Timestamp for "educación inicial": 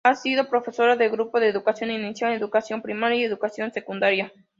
1.43-2.33